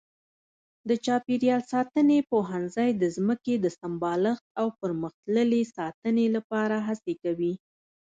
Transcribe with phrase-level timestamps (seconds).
[0.89, 7.53] د چاپېریال ساتنې پوهنځی د ځمکې د سمبالښت او پرمختللې ساتنې لپاره هڅې کوي.